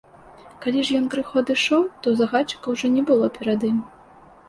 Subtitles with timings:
[0.63, 3.79] Калі ж ён крыху адышоў, то загадчыка ўжо не было перад ім.